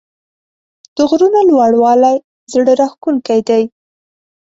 د 0.95 0.97
غرونو 1.09 1.39
لوړوالی 1.49 2.15
زړه 2.53 2.71
راښکونکی 2.81 3.39
دی. 3.47 3.63